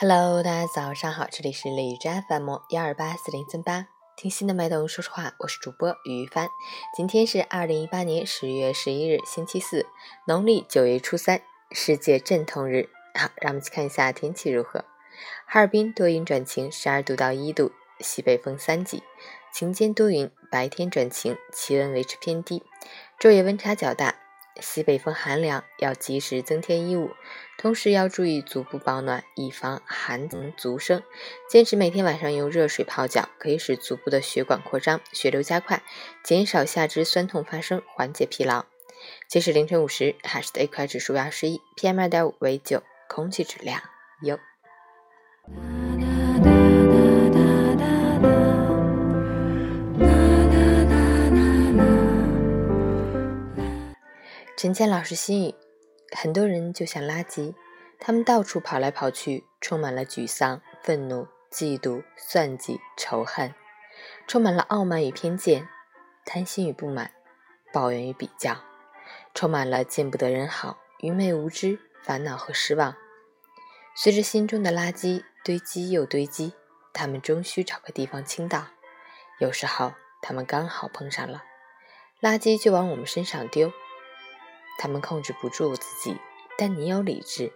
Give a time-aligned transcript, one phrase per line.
[0.00, 6.48] Hello，大家早上好，这里是荔枝 FM 幺二八四零三八，听心的脉动说说话，我是主播于帆。
[6.96, 9.86] 今天是二零一八年十月十一日，星期四，
[10.24, 11.42] 农历九月初三，
[11.72, 12.88] 世界镇痛日。
[13.12, 14.84] 好，让我们一起看一下天气如何。
[15.48, 19.02] 哈尔滨多云转晴，十二度到一度，西北风三级，
[19.52, 22.62] 晴间多云，白天转晴，气温维持偏低，
[23.18, 24.14] 昼夜温差较大。
[24.60, 27.10] 西北风寒凉，要及时增添衣物，
[27.56, 31.02] 同时要注意足部保暖，以防寒从足生。
[31.48, 35.82] 坚持每天晚上用热水泡脚，可以使足部的血管扩张，血流加快，
[36.22, 38.66] 减少下肢酸痛发生，缓解疲劳。
[39.28, 43.80] 截止凌晨五时，海市的 AQI 指数为二十一，PM 二点五为九，空气质量
[44.22, 44.38] 优。
[54.58, 55.54] 陈谦老师心语：
[56.10, 57.54] 很多人就像垃圾，
[58.00, 63.54] 他们到处跑来跑去，充满了沮丧、愤怒、嫉妒、算计、仇恨，
[64.26, 65.68] 充满了傲慢与偏见、
[66.24, 67.12] 贪心与不满、
[67.72, 68.56] 抱怨与比较，
[69.32, 72.96] 充满了见不得人好、愚昧无知、烦恼和失望。
[73.94, 76.52] 随着心中的垃圾堆积又堆积，
[76.92, 78.66] 他们终需找个地方倾倒。
[79.38, 81.44] 有时候，他们刚好碰上了，
[82.20, 83.72] 垃圾就往我们身上丢。
[84.78, 86.16] 他们控制不住自己，
[86.56, 87.52] 但你有理智，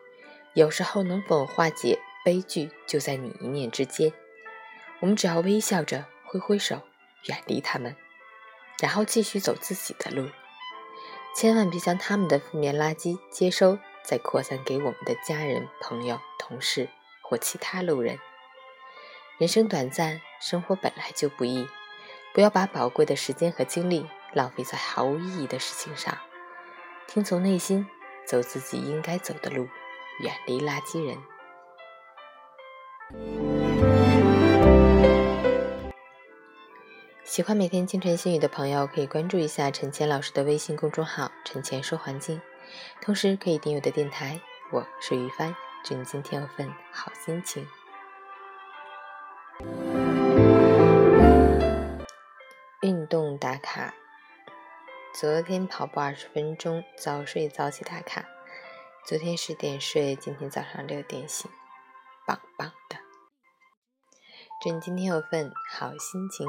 [0.52, 4.12] 有时候能否化解悲剧就在你一念之间。
[5.00, 6.82] 我们只要微笑着挥挥手，
[7.28, 7.96] 远离他们，
[8.80, 10.28] 然后继续走自己的路。
[11.34, 16.88] 千万别将他们的负面垃圾接收，再扩散给我们的家人、朋友、同事
[17.22, 18.18] 或其他路人。
[19.38, 21.66] 人生短暂，生活本来就不易，
[22.34, 26.18] 不要把宝贵的时间和精力浪费在毫无意义的事情上。
[27.12, 27.86] 听从内心，
[28.24, 29.68] 走自己应该走的路，
[30.20, 31.18] 远离垃圾人。
[37.22, 42.40] 喜欢每天清晨心语的朋友，可以关注一下陈谦老师的微信公众号“陈谦说环境”，
[43.02, 44.40] 同时可以订阅我的电台。
[44.70, 47.68] 我是于帆，祝你今天有份好心情。
[52.80, 53.92] 运动打卡。
[55.14, 58.24] 昨天跑步二十分钟，早睡早起打卡。
[59.04, 61.50] 昨天十点睡，今天早上六点醒，
[62.26, 62.96] 棒棒的。
[64.62, 66.48] 祝你今天有份好心情。